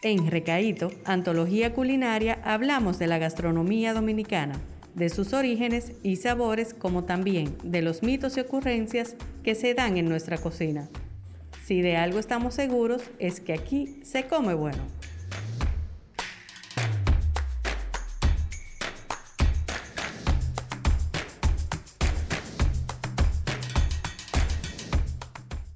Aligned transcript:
En 0.00 0.30
Recaíto, 0.30 0.92
Antología 1.04 1.74
Culinaria, 1.74 2.40
hablamos 2.44 3.00
de 3.00 3.08
la 3.08 3.18
gastronomía 3.18 3.92
dominicana, 3.92 4.54
de 4.94 5.08
sus 5.08 5.32
orígenes 5.32 5.90
y 6.04 6.14
sabores, 6.14 6.72
como 6.72 7.02
también 7.02 7.56
de 7.64 7.82
los 7.82 8.04
mitos 8.04 8.36
y 8.36 8.40
ocurrencias 8.40 9.16
que 9.42 9.56
se 9.56 9.74
dan 9.74 9.96
en 9.96 10.08
nuestra 10.08 10.38
cocina. 10.38 10.88
Si 11.64 11.82
de 11.82 11.96
algo 11.96 12.20
estamos 12.20 12.54
seguros 12.54 13.02
es 13.18 13.40
que 13.40 13.54
aquí 13.54 13.98
se 14.04 14.28
come 14.28 14.54
bueno. 14.54 14.84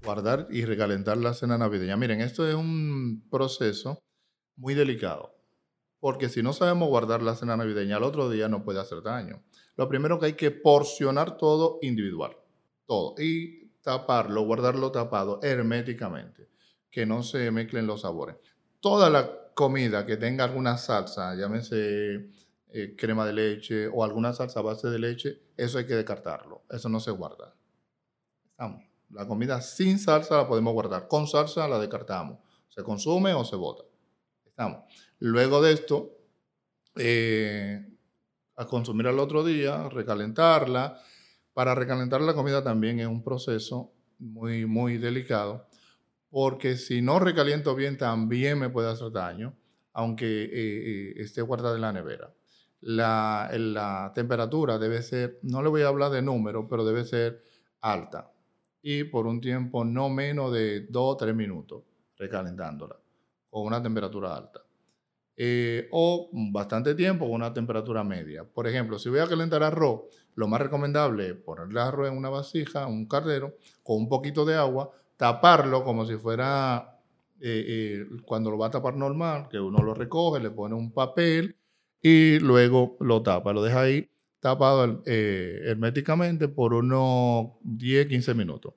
guardar 0.04 0.46
y 0.50 0.66
recalentar 0.66 1.16
la 1.16 1.32
cena 1.32 1.56
navideña. 1.56 1.96
Miren, 1.96 2.20
esto 2.20 2.46
es 2.46 2.54
un 2.54 3.26
proceso 3.30 4.02
muy 4.56 4.74
delicado, 4.74 5.34
porque 6.00 6.28
si 6.28 6.42
no 6.42 6.52
sabemos 6.52 6.88
guardar 6.88 7.22
la 7.22 7.34
cena 7.34 7.56
navideña, 7.56 7.96
al 7.96 8.02
otro 8.02 8.28
día 8.28 8.48
no 8.48 8.64
puede 8.64 8.80
hacer 8.80 9.02
daño. 9.02 9.42
Lo 9.76 9.88
primero 9.88 10.18
que 10.18 10.26
hay 10.26 10.32
que 10.34 10.50
porcionar 10.50 11.36
todo 11.36 11.78
individual, 11.82 12.36
todo, 12.86 13.14
y 13.18 13.68
taparlo, 13.82 14.42
guardarlo 14.44 14.92
tapado 14.92 15.40
herméticamente, 15.42 16.48
que 16.90 17.06
no 17.06 17.22
se 17.22 17.50
mezclen 17.50 17.86
los 17.86 18.02
sabores. 18.02 18.36
Toda 18.80 19.10
la 19.10 19.52
comida 19.54 20.06
que 20.06 20.16
tenga 20.16 20.44
alguna 20.44 20.76
salsa, 20.76 21.34
llámese 21.34 22.30
eh, 22.68 22.96
crema 22.96 23.26
de 23.26 23.32
leche 23.32 23.88
o 23.88 24.04
alguna 24.04 24.32
salsa 24.32 24.60
a 24.60 24.62
base 24.62 24.88
de 24.88 24.98
leche, 24.98 25.42
eso 25.56 25.78
hay 25.78 25.86
que 25.86 25.94
descartarlo, 25.94 26.62
eso 26.70 26.88
no 26.88 27.00
se 27.00 27.10
guarda. 27.10 27.54
Estamos. 28.50 28.84
La 29.10 29.28
comida 29.28 29.60
sin 29.60 29.98
salsa 29.98 30.38
la 30.38 30.48
podemos 30.48 30.72
guardar, 30.72 31.06
con 31.06 31.26
salsa 31.26 31.68
la 31.68 31.78
descartamos. 31.78 32.38
Se 32.70 32.82
consume 32.82 33.34
o 33.34 33.44
se 33.44 33.56
bota. 33.56 33.84
Estamos. 34.52 34.84
Luego 35.18 35.62
de 35.62 35.72
esto, 35.72 36.10
eh, 36.96 37.86
a 38.56 38.66
consumir 38.66 39.06
al 39.06 39.18
otro 39.18 39.42
día, 39.42 39.88
recalentarla. 39.88 41.00
Para 41.54 41.74
recalentar 41.74 42.20
la 42.20 42.34
comida 42.34 42.62
también 42.62 43.00
es 43.00 43.06
un 43.06 43.24
proceso 43.24 43.94
muy, 44.18 44.66
muy 44.66 44.98
delicado, 44.98 45.68
porque 46.28 46.76
si 46.76 47.00
no 47.00 47.18
recaliento 47.18 47.74
bien 47.74 47.96
también 47.96 48.58
me 48.58 48.68
puede 48.68 48.90
hacer 48.90 49.10
daño, 49.10 49.56
aunque 49.94 50.44
eh, 50.44 50.50
eh, 50.52 51.14
esté 51.16 51.40
guardada 51.40 51.76
en 51.76 51.82
la 51.82 51.92
nevera. 51.92 52.34
La, 52.80 53.50
la 53.54 54.12
temperatura 54.14 54.78
debe 54.78 55.02
ser, 55.02 55.38
no 55.42 55.62
le 55.62 55.70
voy 55.70 55.82
a 55.82 55.88
hablar 55.88 56.10
de 56.10 56.20
número, 56.20 56.68
pero 56.68 56.84
debe 56.84 57.04
ser 57.04 57.42
alta 57.80 58.30
y 58.82 59.04
por 59.04 59.26
un 59.26 59.40
tiempo 59.40 59.84
no 59.84 60.10
menos 60.10 60.52
de 60.52 60.86
2 60.88 61.14
o 61.14 61.16
3 61.16 61.34
minutos 61.34 61.84
recalentándola 62.18 62.96
con 63.52 63.66
una 63.66 63.82
temperatura 63.82 64.34
alta. 64.34 64.62
Eh, 65.36 65.86
o 65.90 66.30
bastante 66.32 66.94
tiempo 66.94 67.26
con 67.26 67.34
una 67.34 67.52
temperatura 67.52 68.02
media. 68.02 68.44
Por 68.44 68.66
ejemplo, 68.66 68.98
si 68.98 69.10
voy 69.10 69.18
a 69.18 69.26
calentar 69.26 69.62
arroz, 69.62 70.04
lo 70.34 70.48
más 70.48 70.62
recomendable 70.62 71.28
es 71.28 71.34
ponerle 71.34 71.78
arroz 71.78 72.08
en 72.08 72.16
una 72.16 72.30
vasija, 72.30 72.86
un 72.86 73.06
cardero, 73.06 73.56
con 73.82 73.98
un 73.98 74.08
poquito 74.08 74.46
de 74.46 74.54
agua, 74.54 74.90
taparlo 75.18 75.84
como 75.84 76.06
si 76.06 76.16
fuera 76.16 76.98
eh, 77.42 77.64
eh, 77.68 78.06
cuando 78.24 78.50
lo 78.50 78.56
va 78.56 78.68
a 78.68 78.70
tapar 78.70 78.96
normal, 78.96 79.48
que 79.50 79.60
uno 79.60 79.82
lo 79.82 79.92
recoge, 79.92 80.40
le 80.40 80.50
pone 80.50 80.74
un 80.74 80.90
papel 80.90 81.54
y 82.00 82.38
luego 82.38 82.96
lo 83.00 83.22
tapa, 83.22 83.52
lo 83.52 83.62
deja 83.62 83.82
ahí 83.82 84.08
tapado 84.40 85.02
herméticamente 85.04 86.48
por 86.48 86.72
unos 86.72 87.50
10, 87.62 88.06
15 88.06 88.34
minutos. 88.34 88.72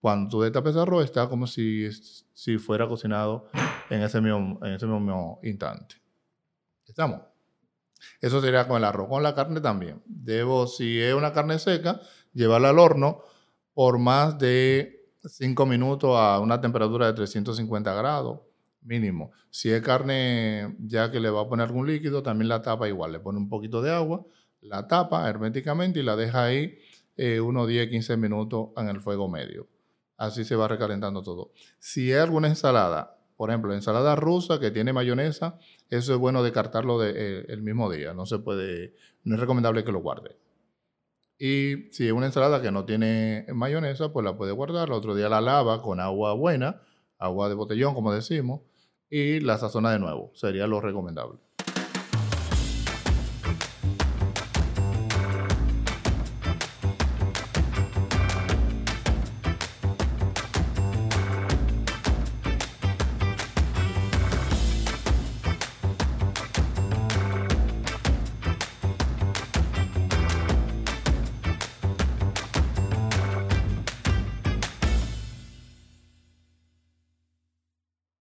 Cuando 0.00 0.30
tú 0.30 0.40
destapes 0.40 0.74
el 0.74 0.80
arroz, 0.80 1.04
está 1.04 1.28
como 1.28 1.46
si, 1.46 1.88
si 2.32 2.58
fuera 2.58 2.88
cocinado 2.88 3.48
en 3.90 4.02
ese, 4.02 4.20
mismo, 4.20 4.58
en 4.64 4.72
ese 4.72 4.86
mismo 4.86 5.40
instante. 5.42 5.96
¿Estamos? 6.86 7.20
Eso 8.20 8.40
sería 8.40 8.66
con 8.66 8.78
el 8.78 8.84
arroz. 8.84 9.08
Con 9.08 9.22
la 9.22 9.34
carne 9.34 9.60
también. 9.60 10.02
Debo, 10.06 10.66
si 10.66 11.00
es 11.00 11.14
una 11.14 11.32
carne 11.32 11.58
seca, 11.58 12.00
llevarla 12.32 12.70
al 12.70 12.78
horno 12.78 13.22
por 13.74 13.98
más 13.98 14.38
de 14.38 15.12
5 15.24 15.66
minutos 15.66 16.16
a 16.16 16.40
una 16.40 16.60
temperatura 16.60 17.06
de 17.06 17.12
350 17.12 17.94
grados 17.94 18.40
mínimo. 18.82 19.32
Si 19.50 19.70
es 19.70 19.82
carne 19.82 20.76
ya 20.80 21.10
que 21.10 21.20
le 21.20 21.28
va 21.28 21.42
a 21.42 21.48
poner 21.48 21.66
algún 21.66 21.86
líquido, 21.86 22.22
también 22.22 22.48
la 22.48 22.62
tapa 22.62 22.88
igual. 22.88 23.12
Le 23.12 23.20
pone 23.20 23.38
un 23.38 23.48
poquito 23.48 23.82
de 23.82 23.92
agua 23.92 24.24
la 24.62 24.86
tapa 24.86 25.28
herméticamente 25.28 26.00
y 26.00 26.02
la 26.02 26.16
deja 26.16 26.44
ahí 26.44 26.78
eh, 27.16 27.40
unos 27.40 27.68
10, 27.68 27.88
15 27.88 28.16
minutos 28.16 28.68
en 28.76 28.88
el 28.88 29.00
fuego 29.00 29.28
medio. 29.28 29.68
Así 30.20 30.44
se 30.44 30.54
va 30.54 30.68
recalentando 30.68 31.22
todo. 31.22 31.50
Si 31.78 32.12
hay 32.12 32.18
alguna 32.18 32.48
ensalada, 32.48 33.16
por 33.38 33.48
ejemplo, 33.48 33.72
ensalada 33.72 34.16
rusa 34.16 34.60
que 34.60 34.70
tiene 34.70 34.92
mayonesa, 34.92 35.58
eso 35.88 36.12
es 36.12 36.18
bueno 36.18 36.42
descartarlo 36.42 36.98
de, 36.98 37.12
eh, 37.16 37.46
el 37.48 37.62
mismo 37.62 37.90
día. 37.90 38.12
No 38.12 38.26
se 38.26 38.38
puede, 38.38 38.94
no 39.24 39.36
es 39.36 39.40
recomendable 39.40 39.82
que 39.82 39.92
lo 39.92 40.00
guarde. 40.00 40.36
Y 41.38 41.90
si 41.92 42.06
es 42.06 42.12
una 42.12 42.26
ensalada 42.26 42.60
que 42.60 42.70
no 42.70 42.84
tiene 42.84 43.46
mayonesa, 43.54 44.12
pues 44.12 44.22
la 44.22 44.36
puede 44.36 44.52
guardar. 44.52 44.88
El 44.88 44.92
otro 44.92 45.14
día 45.14 45.30
la 45.30 45.40
lava 45.40 45.80
con 45.80 46.00
agua 46.00 46.34
buena, 46.34 46.82
agua 47.16 47.48
de 47.48 47.54
botellón, 47.54 47.94
como 47.94 48.12
decimos, 48.12 48.60
y 49.08 49.40
la 49.40 49.56
sazona 49.56 49.90
de 49.90 50.00
nuevo. 50.00 50.32
Sería 50.34 50.66
lo 50.66 50.82
recomendable. 50.82 51.38